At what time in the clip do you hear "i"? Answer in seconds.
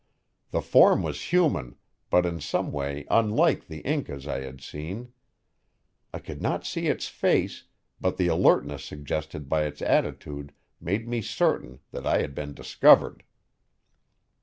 4.25-4.39, 6.11-6.17, 12.07-12.17